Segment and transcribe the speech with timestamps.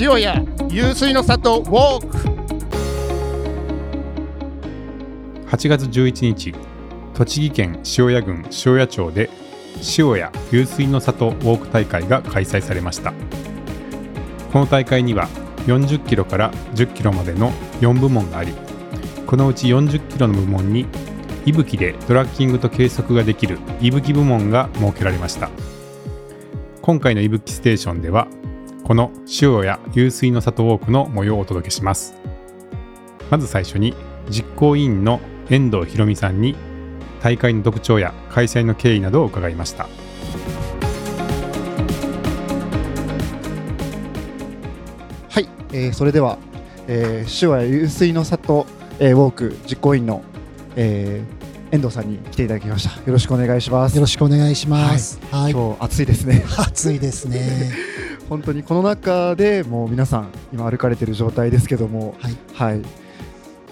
[0.00, 2.16] 塩屋湧水の里ウォーク
[5.50, 6.54] 8月11日
[7.14, 9.28] 栃木県塩谷郡塩谷町で
[9.98, 10.32] 塩谷湧
[10.66, 13.12] 水の里ウォーク大会が開催されました。
[14.52, 15.28] この大会には
[15.66, 18.54] 40キロから10キロまでの4部門があり
[19.26, 20.86] このうち40キロの部門に
[21.44, 25.50] 息吹でトラッキングと計測ができる息吹部門が設けられました。
[26.82, 28.28] 今回の息吹ステーションでは
[28.88, 32.14] この塩谷湧水の里ウォークの模様をお届けします
[33.28, 33.94] まず最初に
[34.30, 35.20] 実行委員の
[35.50, 36.56] 遠藤博美さんに
[37.20, 39.90] 大会の特徴や開催の経緯などを伺いました
[45.28, 46.38] はい、えーそれでは、
[46.86, 48.64] えー、手話湧水の里、
[49.00, 50.22] えー、ウォーク実行委員の、
[50.76, 51.38] えー
[51.70, 52.96] 遠藤さんに来ていただきました。
[52.96, 53.94] よろしくお願いします。
[53.94, 55.20] よろしくお願いします。
[55.30, 55.52] はい。
[55.52, 56.42] 今日暑いですね。
[56.56, 57.87] 暑いですね。
[58.28, 62.36] 本当にこの中でもう皆さん今歩かれてる状態ですけども、はい。
[62.54, 62.82] はい。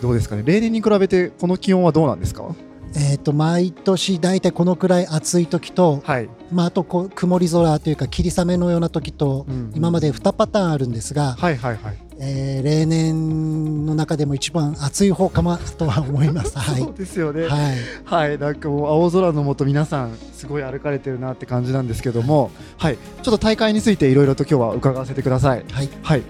[0.00, 0.42] どうですかね？
[0.44, 2.54] 例年に比べてこの気温はどうなんですか？
[2.98, 6.30] えっ、と毎年だいたいこのくらい暑い時と、はい。
[6.50, 11.98] まああとこう曇り空というか霧雨のような時と、うん今まで2パターンあるんですが、はいはいはい。
[12.18, 16.56] えー例年の中でも一番暑い方かもとは思います。
[16.58, 16.80] はい。
[16.80, 17.46] そうですよね。
[17.46, 17.76] はい。
[18.04, 25.64] はい、なんかもう青空の下皆さんすごい歩かれてるなって感じなんですけども、はい、ちょっと大会についていろいろと今日は伺わせてください。
[25.70, 25.88] はい。
[26.02, 26.22] はい、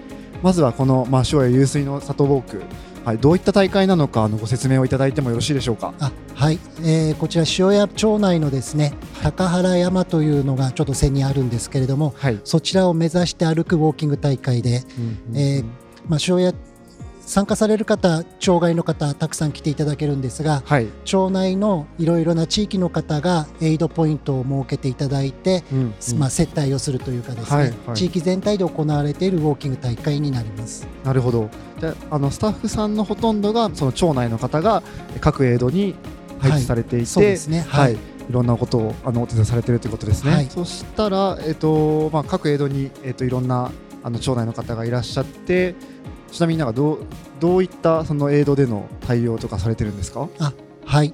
[0.43, 2.61] まずはこのまあ塩谷湧水の里ウォーク、
[3.07, 5.93] はい、どういった大会なのかあのご説明をいただいてもよろしいでしょうか？
[5.97, 14.83] あはい、えーこちら塩谷町内のですね高原山というのがちょっと背にあるんですけれどもはい、そちらを目指して歩くウォーキング大会で、
[15.33, 15.65] えー
[16.09, 16.53] まあ、塩谷
[17.27, 27.95] 参加される方障害の方たくさん来ていただけるんですがはい、町内のいろいろな地域の方がエイドポイントを設けていただいて、うんまあ、接待をするというかですね、はいはい。
[27.95, 30.87] 地域全体で行われているウォーキング大会になります。
[31.03, 31.49] なるほど。
[31.79, 34.81] じゃああのスタッフさんのほとんどがその町内の方が
[35.19, 35.95] 各エイドに
[36.39, 37.65] 配置されていて、そうですね。
[37.67, 37.95] は、はいい。
[37.95, 37.99] い、
[38.29, 40.31] ろんなことをあのお手伝いされてるということですね。
[40.31, 40.47] はい。
[40.49, 43.71] そしたら、えっとまあ、各エイドに、えっと、いろんな
[44.03, 45.75] あの町内の方がいらっしゃって
[46.31, 46.99] ちなみになんかどう
[47.39, 50.27] どういったそのエイドでの対応とかされてるんですか？
[50.85, 51.13] はい。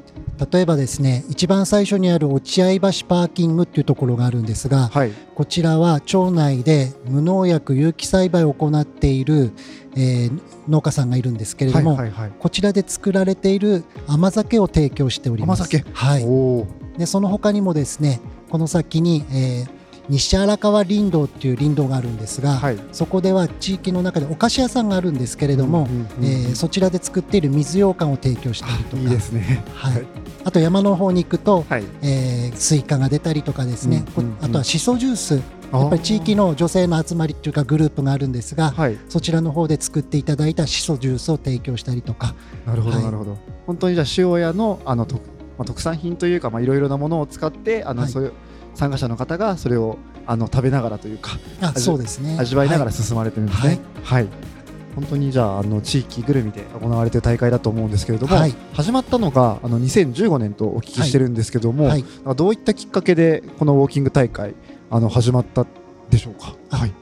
[0.52, 5.12] 例えばですね一番最初にある落合橋パーキングっていうところがあるんですが、はい。
[5.36, 9.52] こちらは町内で無農薬有機栽培を行っている、
[9.96, 12.32] えー農家さんがいるんですけれども、はいはいはい。
[12.40, 15.60] こちらで作られている甘酒を提供しております。
[15.60, 15.84] 甘酒？
[15.92, 16.98] はい。
[16.98, 22.78] でその他にもですねこの先に、えー西荒川林道っていう林道があるんですが、はい。
[22.92, 28.98] そこでは地域の中でお菓子屋さんがあるんですけれども、うんうんうんえーそちらで作っている水羊羹を提供したりと。
[28.98, 29.64] かいいですね。
[29.74, 30.06] はい、
[30.44, 31.84] あと山の方に行くと、はい。
[32.02, 35.42] えースイカが出たりとかですね、うんうんうんこあとはしそジュース。
[35.72, 38.98] やっぱり地域の女性の集まりっていうかグループがあるんですが、はい。
[39.10, 42.36] そちらの方で作っていただいたしそジュースを提供したりとか。
[42.68, 43.06] なるほど、はい。
[43.06, 43.38] なるほど。
[43.66, 48.12] 本当にじゃあ塩屋のあのと、まあ、特産品というかまあいろいろなものを使ってあの、はい。
[48.12, 48.34] そういう
[48.76, 53.80] 参加者の方がそれをあの食べながらというかあ味そうですね味わいながらは進まれてるんですね。
[54.04, 54.28] はい。
[54.96, 64.54] 本当にじゃああの地域ぐるみで行われている大会だと思うんですけれども、はい始まったのがあの2015年とお聞きしてるんですけども、はいどういったきっかけでこのウォーキング大会
[64.92, 65.66] あの始まった
[66.12, 66.56] でしょうか？
[66.70, 66.94] あはい。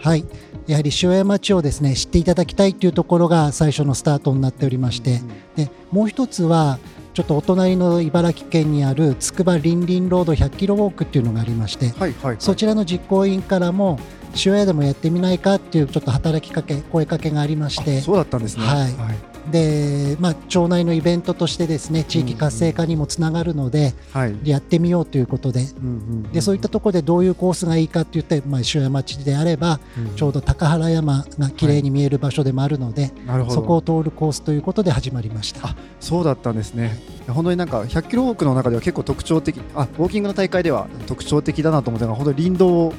[0.00, 0.24] はい
[0.66, 5.20] やはり塩谷町をですね知っていただきたいというところが最初のスタートになっておりまして、
[5.56, 6.78] でもう一つは
[7.14, 12.36] ちょっとお隣の茨城県にあるつくばりんりんロード100キロウォークっていうのがありまして、はいはい。
[12.38, 13.98] そちらの実行委員からも
[14.44, 18.64] 塩屋でもやってみないかっていうちょっと働きかけ声かけがありましてあそうだったんですね。
[18.64, 24.36] はいで、まあ、町内のイベントとしてですね地域活性化にもつながるので、はい。
[24.44, 25.90] やってみようということでうんう
[26.28, 33.54] んでそういったところでどういうコースがいいかって言って、まあ、塩屋町であればうんちょうど高原山が綺麗に見える場所でもあるので、なるほど。
[33.54, 35.68] そこを通るコースということで始まりました。
[35.68, 37.00] あそうだったんですね。
[37.28, 42.94] 本当になんか100キロウォークの中では結構特徴的、あウォーキングの大会では特徴的だなと思ったのが本当に林道を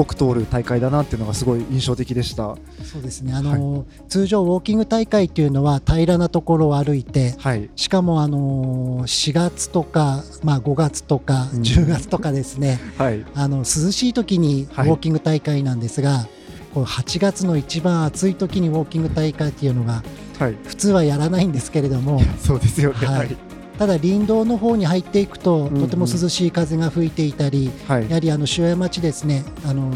[0.00, 2.56] 多く通る大会だなっていうのがすごい印象的でした。
[2.84, 7.70] そうですねあの、通常ウォーキング大会っていうのは平らなところを歩いてはい。
[7.76, 13.24] しかもあの4月とか、まあ、5月とかうん10月とかですね、はい。
[13.34, 16.26] あの涼しい時にウはいォーキング大会なんですが、
[16.74, 20.02] こう8月の一番暑い時にウォーキング大会っていうのが
[20.38, 20.56] はい。
[20.64, 23.06] 普通はやらないんですけれども そうですよね。
[23.06, 23.36] ははいい。
[23.78, 25.80] ただ林道の方に入っていくとんうん。
[25.80, 28.08] とても涼しい風が吹いていたり、はい。
[28.08, 29.92] やはりあの塩谷町ですねあの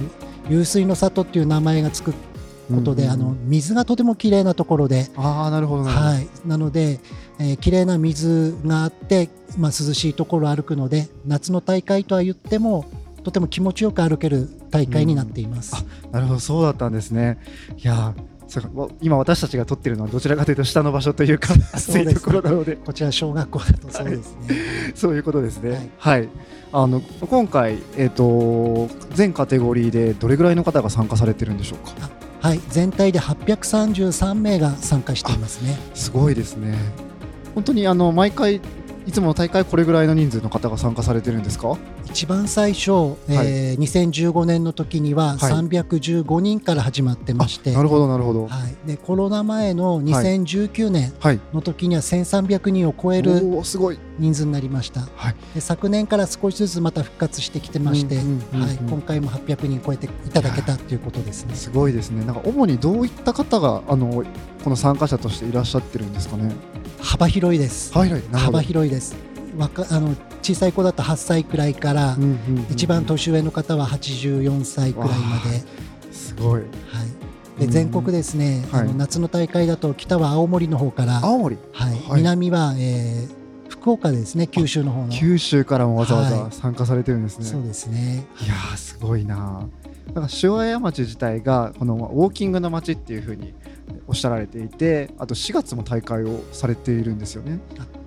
[0.51, 2.13] 湧水の里っていう名前がつく
[2.71, 6.09] ことで、うんうんあの水がとても綺麗なところで、ああなるほどなるほど。
[6.11, 7.01] はい、なので、
[7.39, 9.29] えー綺麗な水があって、
[9.59, 12.85] まあ、涼しいところを歩くので夏の大会とは言っても
[13.25, 15.85] とても気持ちよく歩ける大会になっています。
[16.13, 17.39] なるほどそうだったんですね。
[17.77, 22.77] いやーそう今私たちが撮ってるのはどちらかというと下の場所というか 暑いところなので。
[22.77, 24.57] こちら小学校だとそうですね。
[24.97, 25.91] そういうことですね。
[25.99, 26.29] はい、
[26.73, 32.11] あの今回、えー、と全カテゴリーでどれぐらいの方が参加されてるんでしょうか？
[32.41, 35.79] はい、全体で833名が参加していますね。
[35.95, 36.77] すごいですね。
[37.55, 38.61] 本当にあの毎回
[39.07, 41.77] いつもの大会これぐらいの人数の方が参加されてるんですか？
[42.07, 45.53] 一番最初、えー2015年の時にははい。
[45.53, 48.47] 315人から始まってまして、なるほどなるほど。
[48.47, 53.99] はい、でコロナ前の2019年はいの時には1300人を超えるおーすごい。
[54.19, 55.35] 人数になりました、はい。
[55.55, 58.25] で昨年から少しずつまた復活してきてまして、はい、
[58.87, 61.55] 今回も800人超えていただけたということですね。
[61.55, 62.25] すごいですね。
[62.25, 64.25] なんか主にどういった方があの
[64.63, 66.55] この参加者としていらっしゃってるんですかね？
[67.03, 67.93] 幅広いです。
[67.97, 68.13] はい。
[68.13, 69.17] はい幅広いです。
[69.57, 72.67] わかあの小さい子だと8歳くらいから、うんうんうんうん。
[72.71, 75.15] 一番年上の方は84歳くらいま
[75.51, 76.61] で、すごい。
[76.61, 81.59] はい、でうん全国ですね、はいあの夏の大会だと北は青森の方から、青森。
[81.73, 81.93] はい。
[81.93, 82.01] はい。
[82.17, 83.41] 南は、えー
[83.81, 85.09] 福岡ですね九州の方の。
[85.09, 86.53] 九州からもわざわざはい。
[86.53, 88.27] 参加されてるんですね、そうですね。
[88.45, 89.67] いやーすごいな
[90.15, 93.55] なんか塩谷町自体がこのウォーキングの街っていうふうに
[94.07, 97.61] おっしゃられていてあと4月も大会をされているんですよね。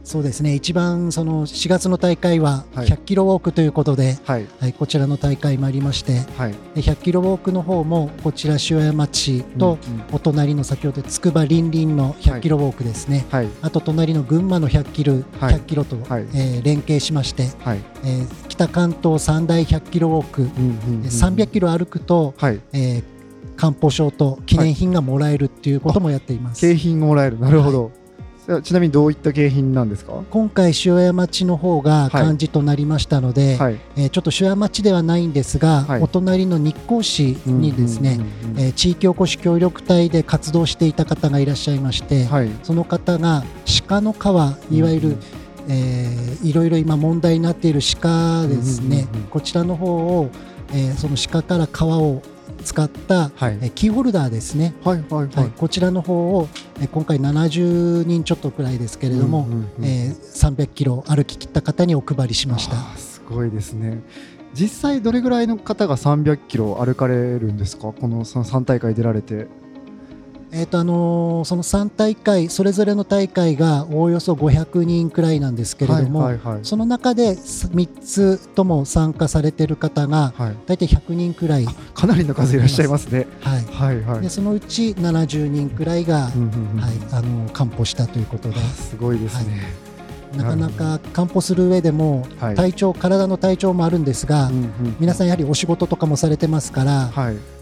[0.04, 0.54] そうですね。
[0.54, 2.88] 一番その4月の大会ははい。
[2.88, 4.48] 100キロウォークということで、はい。
[4.60, 6.52] はい、こちらの大会もありましてはい。
[6.76, 9.78] で100キロウォークの方もこちら塩谷町と
[10.12, 13.48] お隣の先ほどつくばりんりんの100キロウォークですね、はい。
[13.62, 15.56] あと隣の群馬の100キロ,、はい。
[15.56, 16.28] 100キロと、はい。
[16.34, 17.80] えー連携しまして、はい。
[18.04, 20.62] えー北関東三大100キロウォーク、うんうんう
[21.00, 22.60] ん300キロ歩くと、はい。
[22.74, 23.04] えー
[23.56, 26.62] 漢方証と記念品がもらえるっていうこともやっています。
[26.62, 27.40] 景品がもらえる。
[27.40, 27.92] なるほど、
[28.62, 30.14] ちなみにどういった景品なんですか？
[30.30, 33.80] 今回塩谷町の方が漢字となりましたので、はい。
[33.96, 36.02] えーちょっと塩谷町ではないんですが、はい。
[36.02, 38.20] お隣の日光市にですね、
[38.76, 42.50] 地域おこし協力隊で活動していた方がいらっしゃいまして、はい。
[42.64, 43.44] その方が
[43.88, 44.18] 鹿の皮
[44.76, 45.20] いわゆる、うん
[45.70, 50.30] えーいろいろ今問題になっている鹿ですね、うんうんうんうんこちらの方を、
[50.74, 52.22] えーその鹿から皮を
[52.64, 53.58] 使った、はい。
[53.62, 55.52] えーキーホルダーですね、はいはいはい。
[55.56, 56.48] こちらの方を、
[56.80, 59.86] えー今回70人ちょっとくらいですけれども、うんうんうん。
[59.86, 62.76] えー300キロ歩き切った方にお配りしました。
[62.98, 64.02] すごいですね。
[64.54, 67.92] 実際どれぐらいの方が300キロ歩かれるんですか？
[67.92, 69.48] この3大会出られて
[70.56, 76.60] えーとあのーその3大会それぞれの大会がおおよそ500人くらいなんですけれども、はいはいはい。
[76.64, 80.58] その中で3つとも参加されている方がはい。
[80.68, 83.28] 大体100人くらい、かなりの数いらっしゃいますね。
[83.42, 84.22] はい、はいはい。
[84.22, 88.56] でそのうち70人くらいが、うんうんうんはい、あの完歩したということで。
[88.56, 89.74] あすごいですね、
[90.38, 92.56] なかなか完歩する上でもはい。
[92.56, 94.96] 体調、体の体調もあるんですが、うんうん。
[95.00, 97.53] 皆さんやはりお仕事とかもされてますから、はい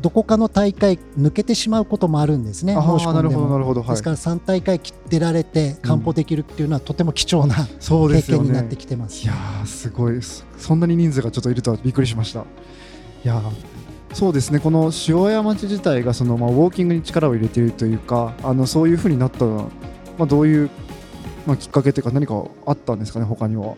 [0.00, 3.58] どこかの大会抜けてしまうこともあるんですね、あ申しあなるほどな込んでも。
[3.58, 3.90] るほどはい。
[3.90, 7.66] ですから3大会切ってられて完歩できるっていうのはとても貴重な
[8.06, 8.44] うですよね。
[8.44, 9.24] 験になってきてます。
[9.24, 10.20] いやーすごい。
[10.58, 12.40] そんなに人数がちょっといるとはびっくりしました。
[12.40, 12.42] い
[13.24, 13.42] やー
[14.14, 14.60] そうですね。
[14.60, 19.62] この塩谷町自体がその、まあ、ウォーキングに力を入れているというかあのそういうふうになったのは、
[20.18, 20.70] まあ、どういう、
[21.46, 23.74] まあ、きっかけというか何かあったんですかね他には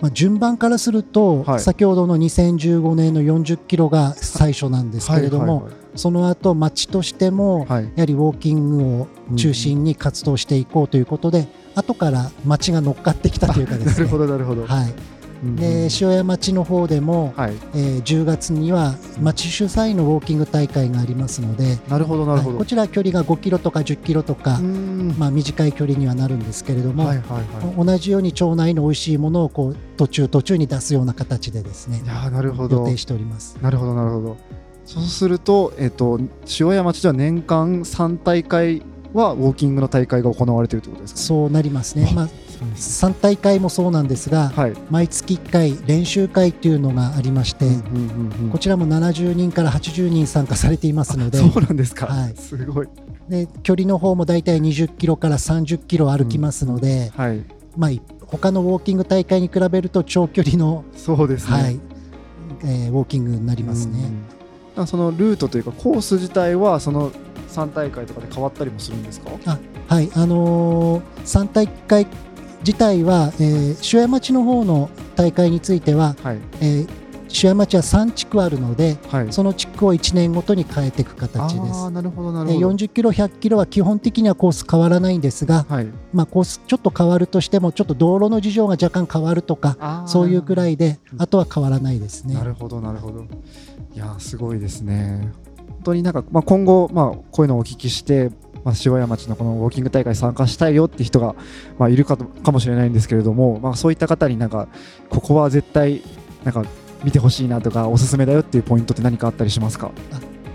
[0.00, 1.60] まあ、順番からすると、はい。
[1.60, 7.84] 先ほどの2015年の40キロが最初なんですけれども、はいはいその後町としても、はい。
[7.84, 14.06] やはりウォーキングを中心に活動していこうということで、後から町が乗っかってきたというかですね。
[14.06, 17.54] なるほどなるほど、はい、うんで塩谷町の方でも、はい。
[17.74, 24.58] えー10月には町主催のウォーキング大会がありますので、なるほどなるほど、はいこちらは距離が5キロとか10キロとか、
[25.18, 27.26] まあ、短い距離にはなるんですけれども、はいはい
[27.66, 27.86] はい。
[27.86, 32.80] 同じように町内の美味しいものをこう途中途中に出すような形でですねいやーなるほど。
[32.80, 33.56] 予定しております。
[33.62, 34.36] なるほどなるほど。
[34.84, 38.82] そうすると、えっと塩谷町では年間3大会
[39.12, 42.12] はウォーキングの大会が行われているということですか、そうなりますね。
[42.14, 42.28] まあ、
[42.64, 52.34] 3大会もそうなんですが、はい、毎月1回練習会というのがありまして、うんうんうんうんこちらも70人から80人参加されていますので、そうなんですか、はい。
[52.36, 52.88] すごい、
[53.28, 57.44] で距離の方もだいたい20キロから30キロ歩きますので、はい、
[57.76, 61.80] まあい他のウォーキング大会に比べると長距離の、そうですね、はい。
[62.64, 63.98] えーウォーキングになりますね。
[64.76, 67.10] うんそのルートというかコース自体はその
[67.48, 69.30] 3大会とかで変わったりもするんですか？
[69.88, 72.06] はい、あのー、3大会
[72.60, 76.38] 自体は、えー、塩谷町の方の大会については、はい。
[76.60, 77.00] えー
[77.42, 79.32] 塩屋町は3地区あるのではい。
[79.32, 81.80] その地区を1年ごとに変えていく形です。
[81.80, 82.70] ああなるほどなるでほど。
[82.70, 85.88] 40キロ100キロは基本的にはコース変わらないんですが、はい。
[86.12, 92.34] まあ、コースちょっと変わるとしてもちょっと道路の事情が若干変わるとかそういうくらいでうんあとは変わらないですね。
[92.34, 93.24] なるほどなるほど。
[93.94, 95.32] いやーすごいですね。
[95.68, 98.30] 本当になんか、まあ、今後、まあ、こういうのをお聞きして、
[98.64, 101.34] まあ、塩谷町のこのウォーキング大会参加したいよって人が、
[101.78, 104.68] まあ、いるかとかもしれないんですけれども、まあ、そういった方になんか
[105.08, 106.02] ここは絶対
[106.44, 106.64] なんか
[107.02, 109.90] 見てほしいなとかおすすめだよっていうポイントって何かあったりしますか？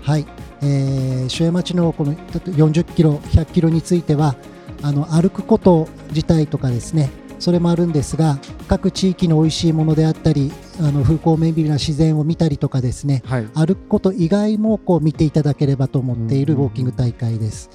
[0.02, 0.26] はい、
[0.62, 4.36] えー、塩屋町のこの40キロ100キロについては
[4.82, 7.10] あの歩くこと自体とかですね
[7.40, 13.48] それもあるんですが各地域の美味しいものであったりあの風光明媚な自然を見たりとかですねはい。
[13.54, 17.70] 歩くこと以外もこう見ていただければと思っているウォーキング大会です。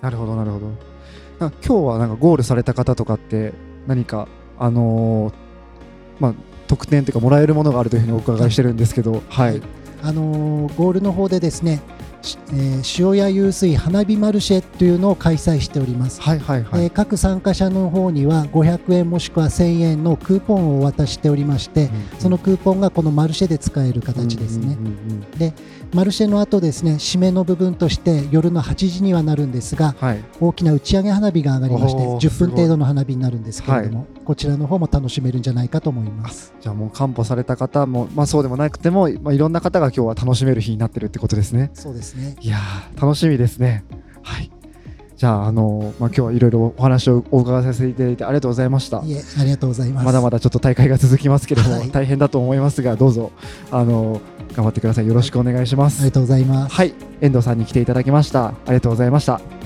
[0.00, 0.66] なるほどなるほど。
[1.40, 3.52] なんか今日はなんかゴールされた方とかって
[3.86, 4.28] 何か
[4.58, 5.34] あのー
[6.20, 6.34] まあ
[6.68, 9.60] 特典というかもらえるものがあるというふうにお伺いしてるんですけどはい。
[10.02, 11.80] あのーゴールの方でですね、し
[12.52, 16.20] えー塩屋湧水花火マルシェというのを開催しております。
[16.20, 24.66] はいはいはいえー各参加者の方には500円もしくは1000円のクーポンをお渡ししておりまして、そのクーポンがこのマルシェで使える形ですね。
[24.66, 24.90] うんうんうん
[25.42, 25.54] うん
[25.92, 36.54] マルシェの後ですね、締めの部分として夜の8時にはなるんですが、はい大きな打ち上げ花火が上がりまして、10おーすごい分程度の花火になるんですけれども、こちらの方も楽しめるんじゃないかと思います。
[36.60, 41.70] じゃあもう完歩された方も、まあ、そうでもなくても、まあ、いろんな方が今日は楽しめる日になってるってことですね。
[41.74, 42.36] そうですね。
[42.40, 43.84] いやー楽しみですね。
[44.22, 44.50] はい。
[45.16, 49.02] じゃあ、あのまあ、今日はいろいろお話をお伺いさせていただいてありがとうございました。
[49.04, 50.06] いえ、ありがとうございます。
[50.06, 53.30] まだまだちょっと大会が続きますけれども、はい大変だと思いますが、どうぞ、
[53.70, 54.22] あの
[54.54, 55.06] 頑張ってください。
[55.06, 56.00] よろしくお願いします。
[56.00, 56.74] ありがとうございます。
[56.74, 58.46] はい、遠藤さんに来ていただきました。
[58.46, 59.59] ありがとうございました。